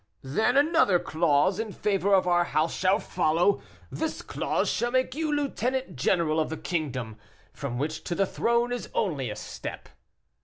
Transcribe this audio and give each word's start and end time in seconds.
"Then 0.23 0.57
another 0.57 0.97
clause 0.97 1.59
in 1.59 1.71
favor 1.71 2.15
of 2.15 2.25
our 2.27 2.45
house 2.45 2.73
shall 2.73 2.97
follow; 2.97 3.61
this 3.91 4.23
clause 4.23 4.67
shall 4.67 4.89
make 4.89 5.13
you 5.13 5.31
lieutenant 5.31 5.95
general 5.95 6.39
of 6.39 6.49
the 6.49 6.57
kingdom, 6.57 7.17
from 7.53 7.77
which 7.77 8.03
to 8.05 8.15
the 8.15 8.25
throne 8.25 8.73
is 8.73 8.89
only 8.95 9.29
a 9.29 9.35
step." 9.35 9.89